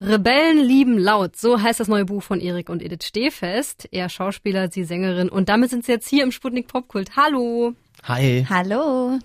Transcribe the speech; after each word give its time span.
Rebellen 0.00 0.58
lieben 0.58 0.96
laut, 0.96 1.36
so 1.36 1.60
heißt 1.60 1.80
das 1.80 1.88
neue 1.88 2.04
Buch 2.04 2.22
von 2.22 2.40
Erik 2.40 2.68
und 2.68 2.82
Edith 2.82 3.04
Stehfest. 3.04 3.88
Er 3.90 4.08
Schauspieler, 4.08 4.70
sie 4.70 4.84
Sängerin 4.84 5.28
und 5.28 5.48
damit 5.48 5.70
sind 5.70 5.84
sie 5.84 5.90
jetzt 5.90 6.08
hier 6.08 6.22
im 6.22 6.30
Sputnik 6.30 6.68
Popkult. 6.68 7.16
Hallo. 7.16 7.72
Hi. 8.04 8.46
Hallo. 8.48 9.18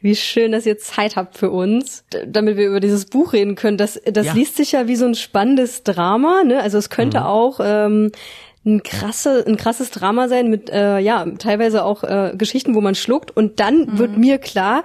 Wie 0.00 0.16
schön, 0.16 0.52
dass 0.52 0.64
ihr 0.64 0.78
Zeit 0.78 1.16
habt 1.16 1.36
für 1.36 1.50
uns, 1.50 2.04
damit 2.26 2.56
wir 2.56 2.68
über 2.68 2.80
dieses 2.80 3.04
Buch 3.04 3.34
reden 3.34 3.56
können. 3.56 3.76
Das, 3.76 4.00
das 4.10 4.26
ja. 4.26 4.32
liest 4.32 4.56
sich 4.56 4.72
ja 4.72 4.88
wie 4.88 4.96
so 4.96 5.04
ein 5.04 5.14
spannendes 5.14 5.82
Drama. 5.82 6.44
Ne? 6.44 6.62
Also 6.62 6.78
es 6.78 6.88
könnte 6.88 7.20
mhm. 7.20 7.26
auch 7.26 7.60
ähm, 7.62 8.12
ein, 8.64 8.82
krasse, 8.82 9.44
ein 9.46 9.58
krasses 9.58 9.90
Drama 9.90 10.28
sein 10.28 10.48
mit 10.48 10.70
äh, 10.70 10.98
ja 10.98 11.26
teilweise 11.38 11.84
auch 11.84 12.04
äh, 12.04 12.32
Geschichten, 12.36 12.74
wo 12.74 12.80
man 12.80 12.94
schluckt. 12.94 13.36
Und 13.36 13.60
dann 13.60 13.80
mhm. 13.80 13.98
wird 13.98 14.16
mir 14.16 14.38
klar, 14.38 14.82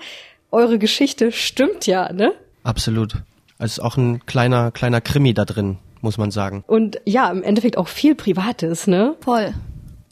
eure 0.51 0.77
Geschichte 0.77 1.31
stimmt 1.31 1.87
ja, 1.87 2.11
ne? 2.11 2.33
Absolut. 2.63 3.13
Also 3.61 3.73
ist 3.73 3.85
auch 3.85 3.95
ein 3.95 4.25
kleiner, 4.25 4.71
kleiner 4.71 5.01
Krimi 5.01 5.35
da 5.35 5.45
drin, 5.45 5.77
muss 6.01 6.17
man 6.17 6.31
sagen. 6.31 6.63
Und 6.65 6.99
ja, 7.05 7.29
im 7.29 7.43
Endeffekt 7.43 7.77
auch 7.77 7.87
viel 7.87 8.15
Privates, 8.15 8.87
ne? 8.87 9.15
Voll. 9.21 9.53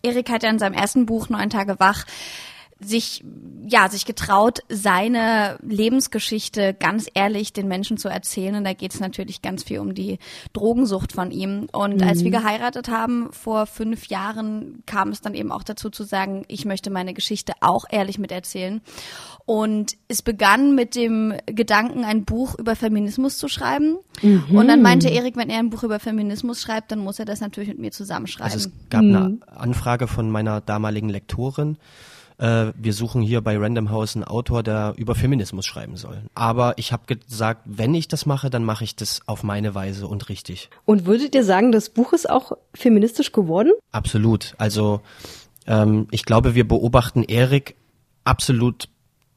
Erik 0.03 0.29
hat 0.29 0.43
ja 0.43 0.51
in 0.51 0.59
seinem 0.59 0.75
ersten 0.75 1.07
Buch 1.07 1.29
Neun 1.29 1.49
Tage 1.49 1.79
wach 1.79 2.05
sich 2.79 3.23
ja 3.67 3.89
sich 3.89 4.05
getraut, 4.05 4.59
seine 4.69 5.57
Lebensgeschichte 5.61 6.73
ganz 6.73 7.07
ehrlich 7.13 7.51
den 7.51 7.67
Menschen 7.67 7.97
zu 7.97 8.07
erzählen. 8.07 8.55
Und 8.55 8.63
da 8.63 8.73
geht 8.73 8.93
es 8.93 8.99
natürlich 8.99 9.41
ganz 9.41 9.63
viel 9.63 9.79
um 9.79 9.93
die 9.93 10.17
Drogensucht 10.53 11.11
von 11.11 11.31
ihm. 11.31 11.67
Und 11.71 11.97
mhm. 11.97 12.07
als 12.07 12.23
wir 12.23 12.31
geheiratet 12.31 12.89
haben 12.89 13.31
vor 13.31 13.65
fünf 13.65 14.07
Jahren, 14.07 14.81
kam 14.85 15.09
es 15.09 15.21
dann 15.21 15.33
eben 15.33 15.51
auch 15.51 15.63
dazu 15.63 15.89
zu 15.89 16.03
sagen, 16.03 16.45
ich 16.47 16.65
möchte 16.65 16.89
meine 16.89 17.13
Geschichte 17.13 17.53
auch 17.59 17.85
ehrlich 17.89 18.17
miterzählen. 18.17 18.81
Und 19.45 19.97
es 20.07 20.21
begann 20.21 20.75
mit 20.75 20.95
dem 20.95 21.33
Gedanken, 21.47 22.05
ein 22.05 22.23
Buch 22.23 22.57
über 22.57 22.75
Feminismus 22.75 23.37
zu 23.37 23.47
schreiben. 23.47 23.97
Mhm. 24.21 24.55
Und 24.55 24.67
dann 24.67 24.81
meinte 24.81 25.09
Erik, 25.09 25.35
wenn 25.35 25.49
er 25.49 25.59
ein 25.59 25.69
Buch 25.69 25.83
über 25.83 25.99
Feminismus 25.99 26.61
schreibt, 26.61 26.91
dann 26.91 26.99
muss 26.99 27.19
er 27.19 27.25
das 27.25 27.41
natürlich 27.41 27.69
mit 27.69 27.79
mir 27.79 27.91
zusammenschreiben. 27.91 28.53
Also 28.53 28.69
es 28.69 28.89
gab 28.89 29.01
mhm. 29.01 29.15
eine 29.15 29.37
Anfrage 29.47 30.07
von 30.07 30.29
meiner 30.29 30.61
damaligen 30.61 31.09
Lektorin 31.09 31.77
äh, 32.39 32.71
wir 32.75 32.93
suchen 32.93 33.21
hier 33.21 33.41
bei 33.41 33.57
Random 33.57 33.91
House 33.91 34.15
einen 34.15 34.23
Autor, 34.23 34.63
der 34.63 34.93
über 34.97 35.13
Feminismus 35.13 35.65
schreiben 35.65 35.97
soll. 35.97 36.23
Aber 36.33 36.77
ich 36.77 36.91
habe 36.91 37.03
gesagt, 37.05 37.61
wenn 37.65 37.93
ich 37.93 38.07
das 38.07 38.25
mache, 38.25 38.49
dann 38.49 38.63
mache 38.63 38.85
ich 38.85 38.95
das 38.95 39.21
auf 39.27 39.43
meine 39.43 39.75
Weise 39.75 40.07
und 40.07 40.29
richtig. 40.29 40.69
Und 40.85 41.05
würdet 41.05 41.35
ihr 41.35 41.43
sagen, 41.43 41.71
das 41.71 41.89
Buch 41.89 42.13
ist 42.13 42.29
auch 42.29 42.53
feministisch 42.73 43.31
geworden? 43.31 43.71
Absolut. 43.91 44.55
Also 44.57 45.01
ähm, 45.67 46.07
ich 46.11 46.25
glaube, 46.25 46.55
wir 46.55 46.67
beobachten 46.67 47.23
Erik 47.23 47.75
absolut 48.23 48.89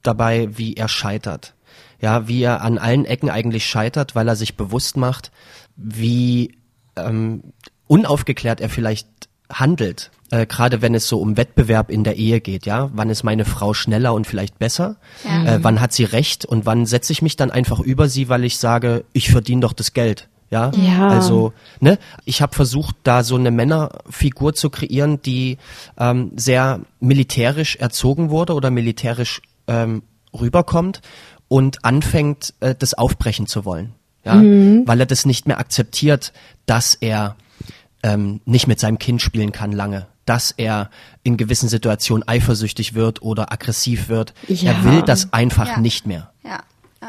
dabei, 0.03 0.49
wie 0.57 0.75
er 0.75 0.89
scheitert. 0.89 1.55
Ja, 2.01 2.27
wie 2.29 2.43
er 2.43 2.63
an 2.63 2.79
allen 2.79 3.05
Ecken 3.05 3.31
eigentlich 3.31 3.67
scheitert, 3.67 4.15
weil 4.15 4.29
er 4.29 4.37
sich 4.37 4.57
bewusst 4.57 4.97
macht, 4.97 5.31
wie 5.77 6.59
ähm, 6.97 7.53
unaufgeklärt 7.87 8.61
er 8.61 8.69
vielleicht 8.69 9.09
handelt, 9.53 10.11
äh, 10.31 10.47
gerade 10.47 10.83
wenn 10.83 10.95
es 10.95 11.09
so 11.09 11.21
um 11.21 11.37
Wettbewerb 11.37 11.91
in 11.91 12.05
der 12.05 12.17
Ehe 12.17 12.41
geht, 12.41 12.67
ja, 12.67 12.91
wann 12.95 13.11
ist 13.11 13.23
meine 13.23 13.45
Frau 13.45 13.75
schneller 13.75 14.15
und 14.15 14.27
vielleicht 14.27 14.59
besser, 14.59 14.97
ja. 15.25 15.57
äh, 15.57 15.59
wann 15.63 15.81
hat 15.81 15.93
sie 15.93 16.05
recht 16.05 16.45
und 16.45 16.67
wann 16.67 16.87
setze 16.87 17.13
ich 17.13 17.23
mich 17.23 17.37
dann 17.37 17.51
einfach 17.51 17.81
über 17.81 18.09
sie, 18.09 18.29
weil 18.29 18.45
ich 18.45 18.57
sage, 18.57 19.05
ich 19.13 19.31
verdiene 19.31 19.61
doch 19.61 19.73
das 19.73 19.93
Geld. 19.93 20.29
Ja? 20.51 20.71
ja, 20.75 21.09
also 21.09 21.55
ne, 21.81 21.99
ich 22.27 22.43
habe 22.43 22.55
versucht, 22.55 22.97
da 23.05 23.25
so 23.25 23.37
eine 23.37 23.51
Männerfigur 23.51 24.53
zu 24.53 24.69
kreieren, 24.69 25.23
die 25.23 25.57
ähm, 25.99 26.33
sehr 26.37 26.81
militärisch 27.01 27.77
erzogen 27.77 28.29
wurde 28.29 28.53
oder 28.53 28.71
militärisch 28.71 29.41
ähm, 29.67 30.03
rüberkommt 30.39 31.01
und 31.49 31.85
anfängt, 31.85 32.53
äh, 32.61 32.75
das 32.79 32.93
aufbrechen 32.93 33.47
zu 33.47 33.65
wollen, 33.65 33.95
ja, 34.25 34.35
mhm. 34.35 34.83
weil 34.87 35.01
er 35.01 35.07
das 35.07 35.25
nicht 35.25 35.47
mehr 35.47 35.59
akzeptiert, 35.59 36.35
dass 36.67 36.95
er 36.95 37.37
ähm, 38.03 38.41
nicht 38.45 38.67
mit 38.67 38.81
seinem 38.81 38.99
Kind 38.99 39.23
spielen 39.23 39.53
kann 39.53 39.73
lange, 39.73 40.07
dass 40.25 40.51
er 40.51 40.91
in 41.23 41.37
gewissen 41.37 41.69
Situationen 41.69 42.27
eifersüchtig 42.27 42.95
wird 42.95 43.23
oder 43.23 43.53
aggressiv 43.53 44.09
wird. 44.09 44.35
Ja. 44.49 44.73
Er 44.73 44.85
will 44.85 45.03
das 45.03 45.33
einfach 45.33 45.69
ja. 45.69 45.79
nicht 45.79 46.07
mehr. 46.07 46.33
Ja. 46.45 46.63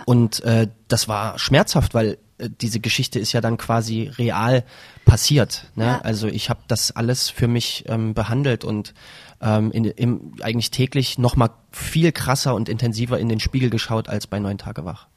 Und 0.05 0.43
äh, 0.43 0.67
das 0.87 1.07
war 1.07 1.37
schmerzhaft, 1.37 1.93
weil 1.93 2.17
äh, 2.37 2.49
diese 2.61 2.79
Geschichte 2.79 3.19
ist 3.19 3.33
ja 3.33 3.41
dann 3.41 3.57
quasi 3.57 4.11
real 4.17 4.63
passiert. 5.05 5.67
Ne? 5.75 6.03
Also 6.03 6.27
ich 6.27 6.49
habe 6.49 6.61
das 6.67 6.91
alles 6.91 7.29
für 7.29 7.47
mich 7.47 7.85
ähm, 7.87 8.13
behandelt 8.13 8.63
und 8.63 8.93
ähm, 9.41 9.71
in, 9.71 9.85
im, 9.85 10.33
eigentlich 10.41 10.71
täglich 10.71 11.17
noch 11.17 11.35
mal 11.35 11.49
viel 11.71 12.11
krasser 12.11 12.55
und 12.55 12.69
intensiver 12.69 13.19
in 13.19 13.29
den 13.29 13.39
Spiegel 13.39 13.69
geschaut 13.69 14.09
als 14.09 14.27
bei 14.27 14.39
Neun 14.39 14.57
Tage 14.57 14.85
wach. 14.85 15.07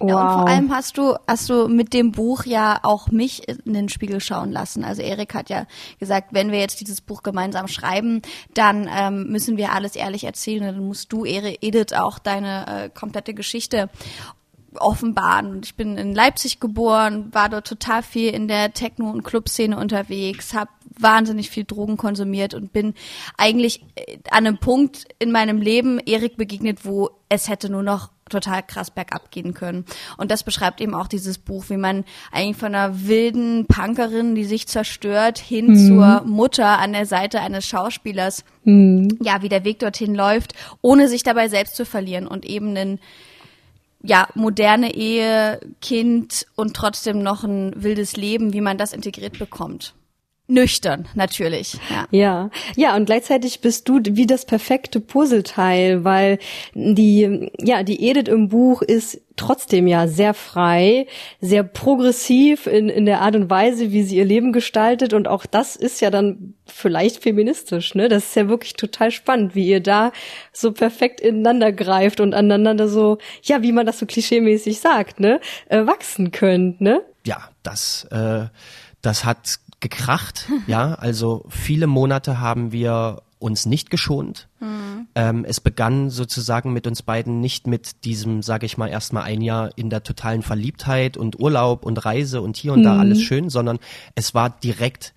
Ja. 0.00 0.06
Wow. 0.06 0.10
ja. 0.10 0.16
Und 0.16 0.32
vor 0.40 0.48
allem 0.48 0.74
hast 0.74 0.98
du, 0.98 1.14
hast 1.26 1.48
du 1.48 1.68
mit 1.68 1.92
dem 1.92 2.12
Buch 2.12 2.44
ja 2.44 2.80
auch 2.82 3.08
mich 3.08 3.48
in 3.48 3.74
den 3.74 3.88
Spiegel 3.88 4.20
schauen 4.20 4.52
lassen. 4.52 4.84
Also 4.84 5.02
Erik 5.02 5.34
hat 5.34 5.50
ja 5.50 5.66
gesagt, 5.98 6.28
wenn 6.32 6.50
wir 6.50 6.58
jetzt 6.58 6.80
dieses 6.80 7.00
Buch 7.00 7.22
gemeinsam 7.22 7.68
schreiben, 7.68 8.22
dann 8.54 8.88
ähm, 8.94 9.28
müssen 9.28 9.56
wir 9.56 9.72
alles 9.72 9.96
ehrlich 9.96 10.24
erzählen. 10.24 10.62
Und 10.68 10.74
dann 10.76 10.86
musst 10.86 11.12
du, 11.12 11.24
Edith, 11.24 11.92
auch 11.94 12.18
deine 12.18 12.66
äh, 12.66 12.90
komplette 12.90 13.34
Geschichte 13.34 13.88
offenbaren. 14.76 15.46
Und 15.50 15.66
ich 15.66 15.74
bin 15.74 15.96
in 15.96 16.14
Leipzig 16.14 16.60
geboren, 16.60 17.32
war 17.32 17.48
dort 17.48 17.66
total 17.66 18.02
viel 18.02 18.30
in 18.30 18.48
der 18.48 18.72
Techno- 18.72 19.10
und 19.10 19.22
Clubszene 19.22 19.78
unterwegs, 19.78 20.54
habe 20.54 20.70
wahnsinnig 20.98 21.50
viel 21.50 21.64
Drogen 21.64 21.96
konsumiert 21.96 22.54
und 22.54 22.72
bin 22.72 22.94
eigentlich 23.36 23.82
äh, 23.96 24.18
an 24.30 24.46
einem 24.46 24.58
Punkt 24.58 25.06
in 25.18 25.32
meinem 25.32 25.60
Leben 25.60 25.98
Erik 25.98 26.36
begegnet, 26.36 26.84
wo 26.84 27.10
es 27.28 27.48
hätte 27.48 27.68
nur 27.68 27.82
noch 27.82 28.10
total 28.30 28.62
krass 28.62 28.90
bergab 28.90 29.30
gehen 29.30 29.54
können. 29.54 29.84
Und 30.16 30.30
das 30.30 30.44
beschreibt 30.44 30.80
eben 30.80 30.94
auch 30.94 31.08
dieses 31.08 31.38
Buch, 31.38 31.66
wie 31.68 31.76
man 31.76 32.04
eigentlich 32.32 32.56
von 32.56 32.74
einer 32.74 33.06
wilden 33.06 33.66
Punkerin, 33.66 34.34
die 34.34 34.44
sich 34.44 34.66
zerstört, 34.66 35.38
hin 35.38 35.72
mhm. 35.72 35.88
zur 35.88 36.22
Mutter 36.24 36.78
an 36.78 36.92
der 36.92 37.06
Seite 37.06 37.40
eines 37.40 37.66
Schauspielers, 37.66 38.44
mhm. 38.64 39.18
ja, 39.20 39.42
wie 39.42 39.48
der 39.48 39.64
Weg 39.64 39.80
dorthin 39.80 40.14
läuft, 40.14 40.54
ohne 40.80 41.08
sich 41.08 41.22
dabei 41.22 41.48
selbst 41.48 41.76
zu 41.76 41.84
verlieren 41.84 42.26
und 42.26 42.46
eben 42.46 42.70
einen 42.70 42.98
ja, 44.04 44.28
moderne 44.34 44.94
Ehe, 44.94 45.60
Kind 45.80 46.46
und 46.54 46.74
trotzdem 46.74 47.22
noch 47.22 47.42
ein 47.42 47.72
wildes 47.82 48.16
Leben, 48.16 48.52
wie 48.52 48.60
man 48.60 48.76
das 48.76 48.92
integriert 48.92 49.38
bekommt. 49.38 49.94
Nüchtern, 50.46 51.08
natürlich. 51.14 51.78
Ja. 51.88 52.06
ja, 52.10 52.50
ja, 52.76 52.96
und 52.96 53.06
gleichzeitig 53.06 53.62
bist 53.62 53.88
du 53.88 53.98
wie 54.02 54.26
das 54.26 54.44
perfekte 54.44 55.00
Puzzleteil, 55.00 56.04
weil 56.04 56.38
die, 56.74 57.50
ja, 57.58 57.82
die 57.82 58.06
Edith 58.06 58.28
im 58.28 58.48
Buch 58.48 58.82
ist 58.82 59.22
trotzdem 59.36 59.86
ja 59.86 60.06
sehr 60.06 60.34
frei, 60.34 61.06
sehr 61.40 61.62
progressiv 61.62 62.66
in, 62.66 62.90
in 62.90 63.06
der 63.06 63.22
Art 63.22 63.36
und 63.36 63.48
Weise, 63.48 63.90
wie 63.90 64.02
sie 64.02 64.16
ihr 64.16 64.26
Leben 64.26 64.52
gestaltet. 64.52 65.14
Und 65.14 65.28
auch 65.28 65.46
das 65.46 65.76
ist 65.76 66.02
ja 66.02 66.10
dann 66.10 66.54
vielleicht 66.66 67.22
feministisch, 67.22 67.94
ne? 67.94 68.10
Das 68.10 68.24
ist 68.24 68.36
ja 68.36 68.46
wirklich 68.46 68.74
total 68.74 69.10
spannend, 69.12 69.54
wie 69.54 69.66
ihr 69.66 69.80
da 69.80 70.12
so 70.52 70.72
perfekt 70.72 71.22
ineinander 71.22 71.72
greift 71.72 72.20
und 72.20 72.34
aneinander 72.34 72.86
so, 72.88 73.16
ja, 73.42 73.62
wie 73.62 73.72
man 73.72 73.86
das 73.86 73.98
so 73.98 74.04
klischeemäßig 74.04 74.78
sagt, 74.78 75.20
ne? 75.20 75.40
Äh, 75.70 75.86
wachsen 75.86 76.32
könnt, 76.32 76.82
ne? 76.82 77.00
Ja, 77.24 77.48
das, 77.62 78.06
äh, 78.10 78.46
das 79.00 79.24
hat 79.24 79.58
gekracht. 79.84 80.48
ja, 80.66 80.94
also 80.94 81.44
viele 81.48 81.86
Monate 81.86 82.40
haben 82.40 82.72
wir 82.72 83.22
uns 83.38 83.66
nicht 83.66 83.90
geschont. 83.90 84.48
Mhm. 84.58 85.06
Ähm, 85.14 85.44
es 85.46 85.60
begann 85.60 86.08
sozusagen 86.08 86.72
mit 86.72 86.86
uns 86.86 87.02
beiden 87.02 87.40
nicht 87.40 87.66
mit 87.66 88.04
diesem, 88.04 88.42
sage 88.42 88.64
ich 88.64 88.78
mal, 88.78 88.88
erstmal 88.88 89.24
ein 89.24 89.42
Jahr 89.42 89.76
in 89.76 89.90
der 89.90 90.02
totalen 90.02 90.42
Verliebtheit 90.42 91.18
und 91.18 91.38
Urlaub 91.38 91.84
und 91.84 92.02
Reise 92.04 92.40
und 92.40 92.56
hier 92.56 92.72
und 92.72 92.80
mhm. 92.80 92.84
da 92.84 92.98
alles 92.98 93.20
schön, 93.20 93.50
sondern 93.50 93.78
es 94.14 94.34
war 94.34 94.48
direkt 94.48 95.12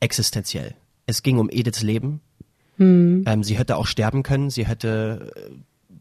existenziell. 0.00 0.74
Es 1.06 1.22
ging 1.22 1.38
um 1.38 1.48
Ediths 1.50 1.82
Leben. 1.82 2.20
Mhm. 2.76 3.24
Ähm, 3.26 3.42
sie 3.42 3.56
hätte 3.56 3.78
auch 3.78 3.86
sterben 3.86 4.22
können, 4.22 4.50
sie 4.50 4.66
hätte 4.66 5.32
äh, 5.34 5.50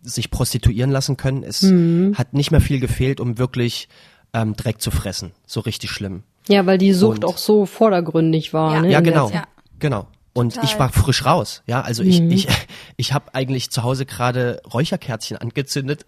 sich 0.02 0.30
prostituieren 0.30 0.92
lassen 0.92 1.16
können. 1.16 1.44
Es 1.44 1.62
mhm. 1.62 2.16
hat 2.18 2.34
nicht 2.34 2.52
mehr 2.52 2.62
viel 2.62 2.82
gefehlt, 2.82 3.22
um 3.22 3.38
wirklich 3.38 3.88
ähm, 4.34 4.58
Dreck 4.58 4.82
zu 4.82 4.92
fressen. 4.92 5.32
So 5.46 5.62
richtig 5.62 5.92
schlimm. 5.92 6.24
Ja, 6.48 6.66
weil 6.66 6.78
die 6.78 6.94
Sucht 6.94 7.24
und, 7.24 7.26
auch 7.26 7.38
so 7.38 7.66
vordergründig 7.66 8.54
war. 8.54 8.76
Ja, 8.76 8.82
ne, 8.82 8.92
ja 8.92 9.00
genau, 9.00 9.30
ja. 9.30 9.44
genau. 9.80 10.08
Und 10.36 10.56
Total. 10.56 10.70
ich 10.70 10.80
war 10.80 10.90
frisch 10.90 11.26
raus, 11.26 11.62
ja, 11.68 11.82
also 11.82 12.02
ich 12.02 12.20
mhm. 12.20 12.32
ich 12.32 12.48
ich 12.98 13.14
habe 13.14 13.36
eigentlich 13.36 13.70
zu 13.70 13.84
Hause 13.84 14.08
gerade 14.08 14.62
Räucherkerzchen 14.74 15.38
angezündet 15.38 16.08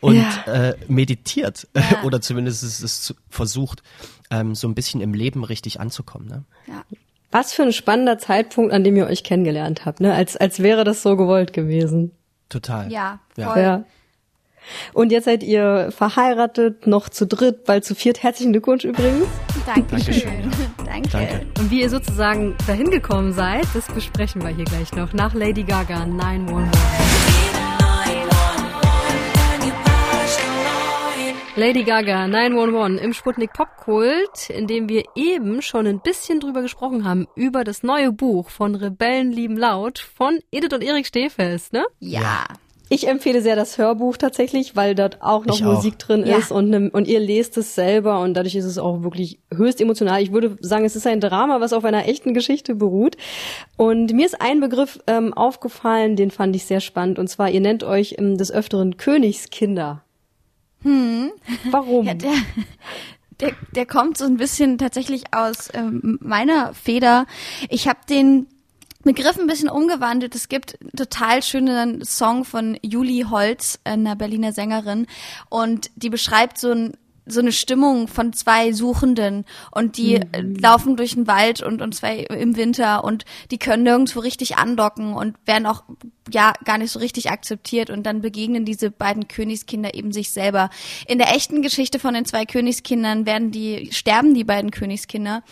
und 0.00 0.16
ja. 0.46 0.68
äh, 0.70 0.76
meditiert 0.86 1.66
ja. 1.74 1.82
oder 2.04 2.20
zumindest 2.20 2.62
ist 2.62 2.82
es 2.82 3.14
versucht, 3.28 3.82
ähm, 4.30 4.54
so 4.54 4.68
ein 4.68 4.76
bisschen 4.76 5.00
im 5.00 5.14
Leben 5.14 5.42
richtig 5.42 5.80
anzukommen. 5.80 6.28
Ne? 6.28 6.44
Ja. 6.68 6.84
Was 7.32 7.52
für 7.52 7.62
ein 7.62 7.72
spannender 7.72 8.18
Zeitpunkt, 8.18 8.72
an 8.72 8.84
dem 8.84 8.94
ihr 8.94 9.08
euch 9.08 9.24
kennengelernt 9.24 9.84
habt, 9.84 10.00
ne? 10.00 10.14
Als 10.14 10.36
als 10.36 10.60
wäre 10.60 10.84
das 10.84 11.02
so 11.02 11.16
gewollt 11.16 11.52
gewesen. 11.52 12.12
Total. 12.48 12.90
Ja, 12.92 13.18
voll. 13.34 13.58
Ja. 13.60 13.84
Und 14.92 15.12
jetzt 15.12 15.24
seid 15.24 15.42
ihr 15.42 15.90
verheiratet, 15.90 16.86
noch 16.86 17.08
zu 17.08 17.26
dritt, 17.26 17.64
bald 17.64 17.84
zu 17.84 17.94
viert. 17.94 18.22
Herzlichen 18.22 18.52
Glückwunsch 18.52 18.84
übrigens. 18.84 19.26
Dankeschön. 19.66 20.50
Danke. 20.84 21.08
Danke. 21.10 21.46
Und 21.58 21.70
wie 21.70 21.82
ihr 21.82 21.90
sozusagen 21.90 22.56
dahin 22.66 22.90
gekommen 22.90 23.32
seid, 23.32 23.66
das 23.74 23.86
besprechen 23.88 24.42
wir 24.42 24.50
hier 24.50 24.64
gleich 24.64 24.92
noch 24.92 25.12
nach 25.12 25.34
Lady 25.34 25.62
Gaga 25.62 26.06
911. 26.06 26.70
Lady 31.58 31.84
Gaga 31.84 32.28
911 32.28 33.02
im 33.02 33.14
Sputnik 33.14 33.54
Popkult, 33.54 34.50
in 34.50 34.66
dem 34.66 34.90
wir 34.90 35.04
eben 35.14 35.62
schon 35.62 35.86
ein 35.86 36.00
bisschen 36.00 36.38
drüber 36.38 36.60
gesprochen 36.60 37.06
haben, 37.06 37.28
über 37.34 37.64
das 37.64 37.82
neue 37.82 38.12
Buch 38.12 38.50
von 38.50 38.74
Rebellen 38.74 39.32
lieben 39.32 39.56
laut 39.56 39.98
von 39.98 40.38
Edith 40.50 40.74
und 40.74 40.84
Erik 40.84 41.06
Stehfest, 41.06 41.72
ne? 41.72 41.86
Ja. 41.98 42.44
Ich 42.88 43.08
empfehle 43.08 43.42
sehr 43.42 43.56
das 43.56 43.78
Hörbuch 43.78 44.16
tatsächlich, 44.16 44.76
weil 44.76 44.94
dort 44.94 45.20
auch 45.20 45.44
noch 45.44 45.56
Ich 45.56 45.64
Musik 45.64 45.94
auch. 45.94 45.98
drin 46.06 46.24
Ja. 46.26 46.36
ist 46.38 46.52
und, 46.52 46.70
ne, 46.70 46.88
und 46.92 47.08
ihr 47.08 47.18
lest 47.18 47.56
es 47.56 47.74
selber 47.74 48.20
und 48.20 48.34
dadurch 48.34 48.54
ist 48.54 48.64
es 48.64 48.78
auch 48.78 49.02
wirklich 49.02 49.40
höchst 49.52 49.80
emotional. 49.80 50.22
Ich 50.22 50.30
würde 50.32 50.56
sagen, 50.60 50.84
es 50.84 50.94
ist 50.94 51.06
ein 51.06 51.20
Drama, 51.20 51.60
was 51.60 51.72
auf 51.72 51.84
einer 51.84 52.06
echten 52.06 52.32
Geschichte 52.32 52.76
beruht. 52.76 53.16
Und 53.76 54.12
mir 54.12 54.24
ist 54.24 54.40
ein 54.40 54.60
Begriff 54.60 55.00
ähm, 55.08 55.34
aufgefallen, 55.34 56.14
den 56.14 56.30
fand 56.30 56.54
ich 56.54 56.64
sehr 56.64 56.80
spannend. 56.80 57.18
Und 57.18 57.26
zwar, 57.28 57.50
ihr 57.50 57.60
nennt 57.60 57.82
euch 57.82 58.14
ähm, 58.18 58.38
des 58.38 58.52
Öfteren 58.52 58.96
Königskinder. 58.96 60.04
Hm. 60.82 61.32
Warum? 61.70 62.06
Ja, 62.06 62.14
der, 62.14 62.30
der, 63.40 63.50
der 63.74 63.86
kommt 63.86 64.16
so 64.16 64.24
ein 64.26 64.36
bisschen 64.36 64.78
tatsächlich 64.78 65.24
aus 65.34 65.70
ähm, 65.74 66.18
meiner 66.22 66.72
Feder. 66.74 67.26
Ich 67.68 67.88
habe 67.88 67.98
den 68.08 68.46
Begriff 69.06 69.38
ein 69.38 69.46
bisschen 69.46 69.68
umgewandelt. 69.68 70.34
Es 70.34 70.48
gibt 70.48 70.78
total 70.96 71.40
schönen 71.40 72.04
Song 72.04 72.44
von 72.44 72.76
Julie 72.82 73.30
Holz, 73.30 73.78
einer 73.84 74.16
Berliner 74.16 74.52
Sängerin, 74.52 75.06
und 75.48 75.90
die 75.94 76.10
beschreibt 76.10 76.58
so 76.58 76.72
ein 76.72 76.96
so 77.26 77.40
eine 77.40 77.52
Stimmung 77.52 78.08
von 78.08 78.32
zwei 78.32 78.72
Suchenden 78.72 79.44
und 79.70 79.96
die 79.96 80.14
äh, 80.14 80.40
laufen 80.40 80.96
durch 80.96 81.14
den 81.14 81.26
Wald 81.26 81.62
und, 81.62 81.82
und 81.82 81.94
zwei 81.94 82.18
im 82.20 82.56
Winter 82.56 83.04
und 83.04 83.24
die 83.50 83.58
können 83.58 83.82
nirgendwo 83.82 84.20
richtig 84.20 84.56
andocken 84.56 85.14
und 85.14 85.36
werden 85.44 85.66
auch 85.66 85.82
ja 86.32 86.52
gar 86.64 86.78
nicht 86.78 86.90
so 86.90 86.98
richtig 86.98 87.30
akzeptiert 87.30 87.90
und 87.90 88.04
dann 88.04 88.20
begegnen 88.20 88.64
diese 88.64 88.90
beiden 88.90 89.28
Königskinder 89.28 89.94
eben 89.94 90.12
sich 90.12 90.30
selber. 90.30 90.70
In 91.06 91.18
der 91.18 91.34
echten 91.34 91.62
Geschichte 91.62 91.98
von 91.98 92.14
den 92.14 92.24
zwei 92.24 92.44
Königskindern 92.44 93.26
werden 93.26 93.50
die 93.50 93.90
sterben 93.92 94.34
die 94.34 94.44
beiden 94.44 94.70
Königskinder. 94.70 95.42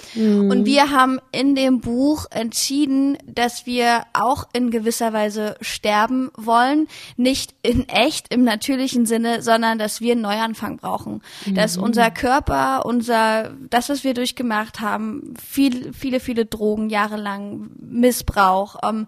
Und 0.50 0.64
wir 0.66 0.90
haben 0.90 1.20
in 1.32 1.54
dem 1.54 1.80
Buch 1.80 2.26
entschieden, 2.30 3.18
dass 3.26 3.66
wir 3.66 4.02
auch 4.12 4.48
in 4.52 4.70
gewisser 4.70 5.12
Weise 5.12 5.56
sterben 5.60 6.30
wollen, 6.36 6.88
nicht 7.16 7.54
in 7.62 7.88
echt 7.88 8.32
im 8.32 8.44
natürlichen 8.44 9.06
Sinne, 9.06 9.42
sondern 9.42 9.78
dass 9.78 10.00
wir 10.00 10.12
einen 10.12 10.22
Neuanfang 10.22 10.78
brauchen, 10.78 11.22
dass 11.64 11.76
unser 11.76 12.10
Körper, 12.10 12.84
unser 12.86 13.54
das 13.70 13.88
was 13.88 14.04
wir 14.04 14.14
durchgemacht 14.14 14.80
haben, 14.80 15.34
viel 15.42 15.92
viele 15.92 16.20
viele 16.20 16.44
Drogen 16.46 16.90
jahrelang 16.90 17.70
Missbrauch, 17.80 18.76
ähm, 18.82 19.06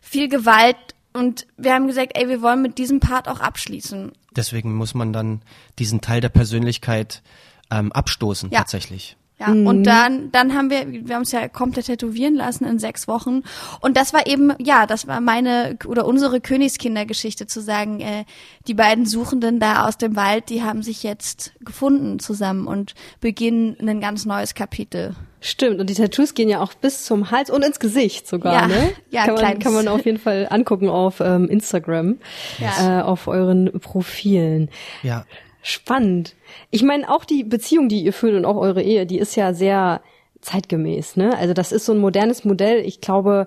viel 0.00 0.28
Gewalt 0.28 0.76
und 1.12 1.46
wir 1.56 1.72
haben 1.72 1.86
gesagt, 1.86 2.12
ey, 2.14 2.28
wir 2.28 2.42
wollen 2.42 2.60
mit 2.62 2.78
diesem 2.78 3.00
Part 3.00 3.28
auch 3.28 3.40
abschließen. 3.40 4.12
Deswegen 4.36 4.74
muss 4.74 4.94
man 4.94 5.12
dann 5.12 5.42
diesen 5.78 6.00
Teil 6.00 6.20
der 6.20 6.28
Persönlichkeit 6.28 7.22
ähm, 7.70 7.92
abstoßen, 7.92 8.50
Ja. 8.50 8.58
tatsächlich. 8.60 9.16
Ja, 9.38 9.48
und 9.48 9.82
dann, 9.82 10.30
dann 10.30 10.54
haben 10.54 10.70
wir, 10.70 10.86
wir 10.86 11.14
haben 11.16 11.22
uns 11.22 11.32
ja 11.32 11.48
komplett 11.48 11.86
tätowieren 11.86 12.36
lassen 12.36 12.64
in 12.64 12.78
sechs 12.78 13.08
Wochen. 13.08 13.42
Und 13.80 13.96
das 13.96 14.12
war 14.12 14.28
eben, 14.28 14.52
ja, 14.60 14.86
das 14.86 15.08
war 15.08 15.20
meine 15.20 15.76
oder 15.86 16.06
unsere 16.06 16.40
Königskindergeschichte 16.40 17.48
zu 17.48 17.60
sagen, 17.60 17.98
äh, 18.00 18.24
die 18.68 18.74
beiden 18.74 19.06
Suchenden 19.06 19.58
da 19.58 19.86
aus 19.88 19.98
dem 19.98 20.14
Wald, 20.14 20.50
die 20.50 20.62
haben 20.62 20.84
sich 20.84 21.02
jetzt 21.02 21.52
gefunden 21.60 22.20
zusammen 22.20 22.68
und 22.68 22.94
beginnen 23.20 23.76
ein 23.80 24.00
ganz 24.00 24.24
neues 24.24 24.54
Kapitel. 24.54 25.16
Stimmt, 25.40 25.78
und 25.80 25.90
die 25.90 25.94
Tattoos 25.94 26.34
gehen 26.34 26.48
ja 26.48 26.60
auch 26.62 26.72
bis 26.72 27.04
zum 27.04 27.30
Hals 27.30 27.50
und 27.50 27.62
ins 27.64 27.78
Gesicht 27.80 28.26
sogar, 28.28 28.54
Ja, 28.54 28.66
ne? 28.68 28.92
ja, 29.10 29.24
kann 29.24 29.34
man, 29.34 29.42
kleines. 29.44 29.64
kann 29.64 29.74
man 29.74 29.88
auf 29.88 30.06
jeden 30.06 30.18
Fall 30.18 30.46
angucken 30.48 30.88
auf 30.88 31.20
ähm, 31.20 31.48
Instagram, 31.48 32.18
Ja. 32.60 33.00
äh, 33.00 33.02
auf 33.02 33.26
euren 33.26 33.78
Profilen. 33.80 34.70
Ja. 35.02 35.26
Spannend. 35.66 36.34
Ich 36.70 36.82
meine, 36.82 37.08
auch 37.08 37.24
die 37.24 37.42
Beziehung, 37.42 37.88
die 37.88 38.04
ihr 38.04 38.12
führt 38.12 38.34
und 38.34 38.44
auch 38.44 38.56
eure 38.56 38.82
Ehe, 38.82 39.06
die 39.06 39.18
ist 39.18 39.34
ja 39.34 39.54
sehr 39.54 40.02
zeitgemäß, 40.42 41.16
ne? 41.16 41.34
Also 41.38 41.54
das 41.54 41.72
ist 41.72 41.86
so 41.86 41.92
ein 41.92 41.98
modernes 41.98 42.44
Modell. 42.44 42.84
Ich 42.84 43.00
glaube, 43.00 43.46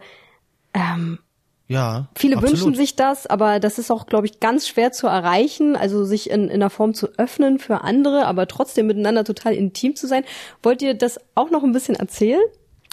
ähm, 0.73 1.19
Ja. 1.67 2.07
viele 2.15 2.37
absolut. 2.37 2.57
wünschen 2.59 2.73
sich 2.75 2.95
das, 2.95 3.27
aber 3.27 3.59
das 3.59 3.77
ist 3.77 3.91
auch, 3.91 4.07
glaube 4.07 4.25
ich, 4.25 4.39
ganz 4.39 4.67
schwer 4.67 4.91
zu 4.91 5.05
erreichen, 5.05 5.75
also 5.75 6.05
sich 6.05 6.31
in, 6.31 6.45
in 6.45 6.53
einer 6.53 6.71
Form 6.71 6.95
zu 6.95 7.07
öffnen 7.19 7.59
für 7.59 7.81
andere, 7.81 8.25
aber 8.25 8.47
trotzdem 8.47 8.87
miteinander 8.87 9.23
total 9.23 9.53
intim 9.53 9.95
zu 9.95 10.07
sein. 10.07 10.23
Wollt 10.63 10.81
ihr 10.81 10.95
das 10.95 11.19
auch 11.35 11.51
noch 11.51 11.63
ein 11.63 11.71
bisschen 11.71 11.95
erzählen? 11.95 12.41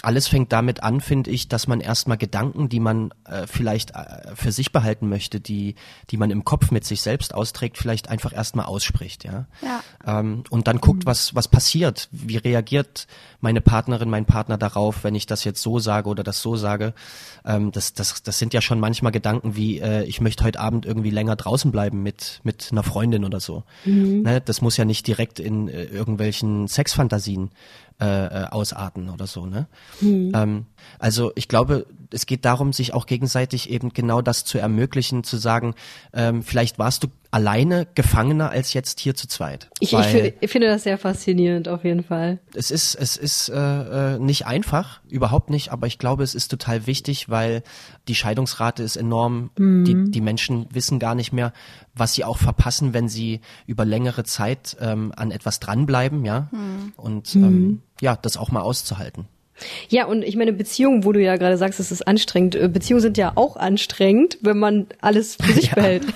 Alles 0.05 0.29
fängt 0.29 0.53
damit 0.53 0.83
an, 0.83 1.01
finde 1.01 1.31
ich, 1.31 1.49
dass 1.49 1.67
man 1.67 1.81
erstmal 1.81 2.19
Gedanken, 2.19 2.69
die 2.69 2.81
man 2.81 3.12
äh, 3.25 3.47
vielleicht 3.47 3.93
äh, 3.93 4.35
für 4.35 4.53
sich 4.53 4.73
behalten 4.73 5.09
möchte, 5.09 5.41
die, 5.41 5.75
die 6.11 6.17
man 6.17 6.31
im 6.31 6.45
Kopf 6.45 6.71
mit 6.71 6.85
sich 6.85 7.03
selbst 7.03 7.35
austrägt, 7.35 7.79
vielleicht 7.79 8.09
einfach 8.09 8.33
erstmal 8.33 8.67
ausspricht, 8.67 9.25
ja. 9.25 9.47
Ja. 9.62 9.81
Ähm, 10.06 10.45
und 10.51 10.69
dann 10.69 10.81
guckt, 10.81 11.06
was, 11.06 11.35
was 11.35 11.49
passiert. 11.49 12.09
Wie 12.12 12.37
reagiert 12.37 13.06
meine 13.41 13.61
Partnerin, 13.61 14.11
mein 14.11 14.25
Partner 14.25 14.56
darauf, 14.59 15.05
wenn 15.05 15.15
ich 15.15 15.27
das 15.27 15.45
jetzt 15.45 15.62
so 15.62 15.79
sage 15.79 16.09
oder 16.09 16.23
das 16.23 16.41
so 16.41 16.56
sage. 16.56 16.95
Ähm, 17.45 17.73
das, 17.73 17.95
das, 17.95 18.23
das 18.23 18.39
sind 18.39 18.55
ja 18.55 18.61
schon 18.61 18.81
manchmal 18.81 19.12
Gedanken 19.12 19.56
wie, 19.56 19.81
äh, 19.81 20.05
ich 20.05 20.21
möchte 20.21 20.45
heute 20.45 20.61
Abend 20.61 20.87
irgendwie 20.87 21.11
länger 21.11 21.37
draußen 21.37 21.71
bleiben 21.71 22.03
mit, 22.03 22.41
mit 22.43 22.69
einer 22.73 22.83
Freundin 22.83 23.25
oder 23.25 23.41
so. 23.41 23.65
Ne? 24.23 24.41
Das 24.41 24.61
muss 24.61 24.77
ja 24.77 24.85
nicht 24.85 25.06
direkt 25.06 25.39
in 25.41 25.69
äh, 25.69 25.85
irgendwelchen 25.85 26.69
Sexfantasien 26.69 27.51
äh, 28.00 28.06
äh, 28.06 28.46
ausarten 28.50 29.08
oder 29.08 29.26
so. 29.26 29.46
Ne? 29.46 29.67
Ähm, 30.35 30.67
also 30.99 31.31
ich 31.37 31.46
glaube, 31.46 31.87
es 32.11 32.26
geht 32.26 32.44
darum, 32.44 32.73
sich 32.73 32.93
auch 32.93 33.06
gegenseitig 33.06 33.70
eben 33.70 33.93
genau 33.93 34.20
das 34.20 34.44
zu 34.44 34.58
ermöglichen, 34.58 35.23
zu 35.23 35.37
sagen, 35.37 35.75
ähm, 36.12 36.43
vielleicht 36.43 36.79
warst 36.79 37.05
du 37.05 37.08
alleine 37.34 37.88
Gefangener 37.96 38.50
als 38.50 38.75
jetzt 38.75 39.00
hier 39.00 39.16
zu 39.16 39.26
zweit. 39.26 39.69
Ich, 39.81 39.92
ich, 39.92 40.34
ich 40.38 40.50
finde 40.52 40.69
das 40.69 40.84
sehr 40.84 40.98
faszinierend, 40.98 41.66
auf 41.66 41.82
jeden 41.82 42.04
Fall. 42.04 42.38
es 42.54 42.70
ist, 42.70 42.94
es 42.94 43.16
ist 43.16 43.48
äh, 43.48 44.14
äh, 44.14 44.19
nicht 44.20 44.46
einfach, 44.46 45.00
überhaupt 45.08 45.50
nicht, 45.50 45.72
aber 45.72 45.88
ich 45.88 45.98
glaube, 45.98 46.22
es 46.22 46.36
ist 46.36 46.46
total 46.46 46.86
wichtig, 46.86 47.28
weil 47.28 47.64
die 48.06 48.14
Scheidungsrate 48.14 48.84
ist 48.84 48.94
enorm. 48.94 49.50
Die, 49.58 50.10
die 50.12 50.20
Menschen 50.20 50.66
wissen 50.70 51.00
gar 51.00 51.16
nicht 51.16 51.32
mehr, 51.32 51.52
was 51.92 52.14
sie 52.14 52.25
auch 52.25 52.38
verpassen, 52.38 52.94
wenn 52.94 53.08
sie 53.08 53.40
über 53.66 53.84
längere 53.84 54.22
Zeit 54.22 54.76
ähm, 54.81 55.12
an 55.16 55.32
etwas 55.32 55.58
dranbleiben, 55.58 56.25
ja. 56.25 56.50
Und 56.96 57.34
ähm, 57.34 57.82
ja, 58.00 58.14
das 58.14 58.36
auch 58.36 58.52
mal 58.52 58.60
auszuhalten. 58.60 59.26
Ja, 59.89 60.06
und 60.06 60.23
ich 60.23 60.37
meine, 60.37 60.53
Beziehungen, 60.53 61.05
wo 61.05 61.12
du 61.12 61.21
ja 61.23 61.37
gerade 61.37 61.56
sagst, 61.56 61.79
es 61.81 61.93
ist 61.93 62.06
anstrengend. 62.06 62.55
äh, 62.55 62.69
Beziehungen 62.69 63.01
sind 63.03 63.17
ja 63.17 63.33
auch 63.37 63.56
anstrengend, 63.56 64.39
wenn 64.41 64.59
man 64.59 64.87
alles 65.01 65.37
für 65.37 65.53
sich 65.53 65.71
behält. 65.75 66.05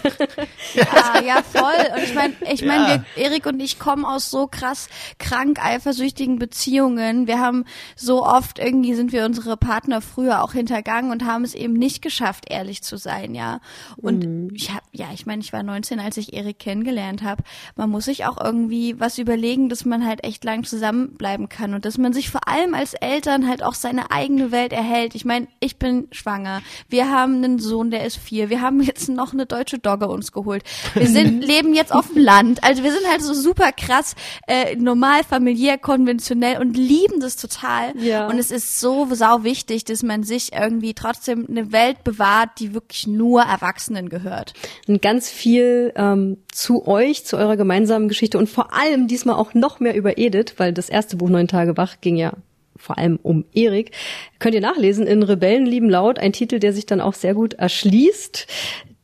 Ja, 0.75 1.23
ja, 1.25 1.43
voll. 1.43 1.97
Und 1.97 2.03
ich 2.03 2.15
meine, 2.15 2.35
ich 2.53 2.65
meine, 2.65 3.05
wir, 3.15 3.25
Erik 3.25 3.47
und 3.47 3.59
ich 3.61 3.79
kommen 3.79 4.05
aus 4.05 4.31
so 4.31 4.47
krass 4.47 4.89
krank 5.19 5.65
eifersüchtigen 5.65 6.39
Beziehungen. 6.39 7.27
Wir 7.27 7.39
haben 7.39 7.65
so 7.97 8.25
oft 8.25 8.59
irgendwie 8.59 8.95
sind 8.95 9.13
wir 9.13 9.25
unsere 9.25 9.57
Partner 9.57 10.01
früher 10.01 10.43
auch 10.43 10.53
hintergangen 10.53 11.11
und 11.11 11.25
haben 11.25 11.45
es 11.45 11.55
eben 11.55 11.73
nicht 11.73 12.03
geschafft, 12.03 12.45
ehrlich 12.51 12.83
zu 12.83 12.97
sein, 12.97 13.35
ja. 13.35 13.61
Und 13.97 14.53
ich 14.55 14.71
habe, 14.71 14.83
ja, 14.99 15.07
ich 15.15 15.27
meine, 15.27 15.41
ich 15.41 15.53
war 15.53 15.63
19, 15.63 16.01
als 16.01 16.17
ich 16.17 16.33
Erik 16.33 16.59
kennengelernt 16.59 17.23
habe. 17.23 17.45
Man 17.77 17.89
muss 17.89 18.07
sich 18.07 18.27
auch 18.27 18.37
irgendwie 18.43 18.99
was 18.99 19.19
überlegen, 19.19 19.69
dass 19.69 19.85
man 19.85 20.05
halt 20.05 20.25
echt 20.25 20.43
lang 20.43 20.65
zusammenbleiben 20.65 21.49
kann 21.49 21.73
und 21.73 21.85
dass 21.85 21.99
man 21.99 22.13
sich 22.13 22.31
vor 22.31 22.49
allem 22.49 22.75
als 22.75 22.95
Eltern 22.95 23.49
halt 23.49 23.63
auch 23.63 23.75
seine 23.75 24.11
eigene 24.11 24.51
Welt 24.51 24.73
erhält. 24.73 25.15
Ich 25.15 25.25
meine, 25.25 25.47
ich 25.61 25.79
bin 25.79 26.09
schwanger. 26.11 26.63
Wir 26.89 27.11
haben 27.11 27.37
einen 27.37 27.61
Sohn, 27.61 27.93
der 27.93 28.05
ist 28.05 28.17
vier. 28.17 28.51
Wir 28.51 28.61
haben 28.61 28.83
jetzt 28.83 29.09
noch 29.09 29.33
eine 29.33 29.47
deutsche 29.47 29.79
Dogge 29.79 30.09
uns 30.09 30.33
geholt. 30.33 30.65
Wir 30.95 31.07
sind, 31.07 31.45
leben 31.45 31.75
jetzt 31.75 31.95
auf 31.95 32.09
dem 32.09 32.23
Land. 32.23 32.65
Also 32.65 32.83
wir 32.83 32.91
sind 32.91 33.07
halt 33.09 33.23
so 33.23 33.35
super 33.35 33.71
krass, 33.71 34.17
äh, 34.49 34.75
normal, 34.75 35.23
familiär, 35.23 35.79
konventionell 35.79 36.61
und 36.61 36.77
lieben 36.77 37.21
das 37.21 37.37
total. 37.37 37.97
Ja. 37.99 38.27
Und 38.27 38.39
es 38.39 38.51
ist 38.51 38.81
so 38.81 39.07
sau 39.15 39.45
wichtig, 39.45 39.85
dass 39.85 40.03
man 40.03 40.25
sich 40.25 40.55
irgendwie 40.55 40.95
trotzdem 40.95 41.47
eine 41.49 41.71
Welt 41.71 42.03
bewahrt, 42.03 42.59
die 42.59 42.75
wirklich 42.75 43.07
nur 43.07 43.43
Erwachsenen 43.43 44.09
gehört. 44.09 44.55
Und 44.89 45.03
ganz 45.03 45.31
viel 45.31 45.93
ähm, 45.97 46.39
zu 46.51 46.87
euch, 46.87 47.25
zu 47.25 47.37
eurer 47.37 47.57
gemeinsamen 47.57 48.09
Geschichte 48.09 48.39
und 48.39 48.49
vor 48.49 48.73
allem 48.75 49.07
diesmal 49.07 49.37
auch 49.37 49.53
noch 49.55 49.81
mehr 49.81 49.95
über 49.95 50.17
Edith, 50.17 50.55
weil 50.57 50.73
das 50.73 50.89
erste 50.89 51.17
Buch 51.17 51.29
Neun 51.29 51.47
Tage 51.47 51.77
wach 51.77 52.01
ging 52.01 52.17
ja 52.17 52.33
vor 52.79 52.97
allem 52.97 53.19
um 53.23 53.45
Erik. 53.53 53.91
Könnt 54.39 54.55
ihr 54.55 54.61
nachlesen 54.61 55.07
in 55.07 55.23
Rebellen 55.23 55.67
lieben 55.67 55.91
laut, 55.91 56.19
ein 56.19 56.33
Titel, 56.33 56.59
der 56.59 56.73
sich 56.73 56.87
dann 56.87 57.01
auch 57.01 57.15
sehr 57.15 57.35
gut 57.35 57.55
erschließt. 57.55 58.47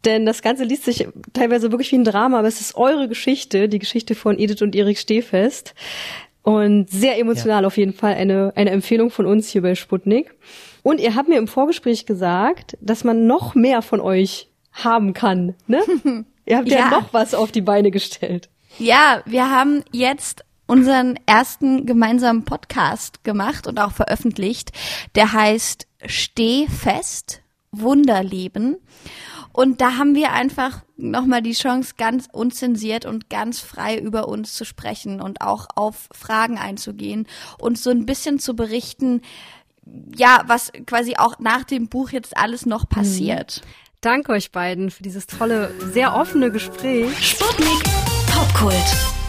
Denn 0.05 0.27
das 0.27 0.43
Ganze 0.43 0.65
liest 0.65 0.85
sich 0.85 1.09
teilweise 1.33 1.71
wirklich 1.71 1.91
wie 1.93 1.97
ein 1.97 2.05
Drama, 2.05 2.39
aber 2.39 2.49
es 2.49 2.61
ist 2.61 2.77
eure 2.77 3.09
Geschichte, 3.09 3.69
die 3.69 3.79
Geschichte 3.79 4.15
von 4.15 4.39
Edith 4.39 4.63
und 4.63 4.77
Erik 4.77 4.99
Stehfest. 4.99 5.75
Und 6.43 6.91
sehr 6.91 7.19
emotional 7.19 7.65
auf 7.65 7.79
jeden 7.79 7.95
Fall 7.95 8.15
eine, 8.15 8.53
eine 8.55 8.71
Empfehlung 8.71 9.11
von 9.11 9.25
uns 9.25 9.49
hier 9.49 9.63
bei 9.63 9.75
Sputnik. 9.75 10.35
Und 10.83 11.01
ihr 11.01 11.15
habt 11.15 11.29
mir 11.29 11.39
im 11.39 11.49
Vorgespräch 11.49 12.05
gesagt, 12.05 12.77
dass 12.83 13.03
man 13.03 13.27
noch 13.27 13.55
mehr 13.55 13.81
von 13.81 14.01
euch 14.01 14.49
haben 14.75 15.15
kann, 15.15 15.55
ne? 15.67 15.83
Ihr 16.47 16.59
habt 16.59 16.69
ja. 16.69 16.79
ja 16.79 16.91
noch 16.91 17.13
was 17.13 17.35
auf 17.35 17.53
die 17.53 17.63
Beine 17.63 17.91
gestellt. 17.91 18.51
Ja, 18.79 19.23
wir 19.25 19.51
haben 19.51 19.83
jetzt 19.93 20.45
unseren 20.67 21.19
ersten 21.27 21.87
gemeinsamen 21.87 22.45
Podcast 22.45 23.25
gemacht 23.25 23.67
und 23.67 23.79
auch 23.79 23.93
veröffentlicht. 23.93 24.73
Der 25.15 25.33
heißt 25.33 25.87
Steh 26.07 26.67
fest, 26.67 27.43
Wunderleben. 27.71 28.77
Und 29.53 29.81
da 29.81 29.97
haben 29.99 30.15
wir 30.15 30.33
einfach 30.33 30.83
nochmal 30.97 31.41
die 31.41 31.53
Chance, 31.53 31.95
ganz 31.97 32.29
unzensiert 32.33 33.07
und 33.07 33.31
ganz 33.31 33.61
frei 33.61 33.99
über 33.99 34.29
uns 34.29 34.55
zu 34.55 34.65
sprechen 34.65 35.21
und 35.21 35.41
auch 35.41 35.69
auf 35.77 36.09
Fragen 36.13 36.59
einzugehen 36.59 37.27
und 37.59 37.79
so 37.79 37.91
ein 37.91 38.05
bisschen 38.05 38.39
zu 38.41 38.57
berichten, 38.57 39.23
ja, 40.17 40.43
was 40.47 40.73
quasi 40.87 41.17
auch 41.17 41.39
nach 41.39 41.65
dem 41.65 41.89
Buch 41.89 42.11
jetzt 42.11 42.37
alles 42.37 42.67
noch 42.67 42.85
mhm. 42.85 42.89
passiert. 42.89 43.63
Mhm. 43.63 43.84
Danke 44.05 44.33
euch 44.33 44.51
beiden 44.51 44.91
für 44.91 45.03
dieses 45.03 45.27
tolle, 45.27 45.73
sehr 45.81 46.15
offene 46.15 46.51
Gespräch. 46.51 47.09
Sputnik 47.27 47.83
Popkult. 48.31 49.24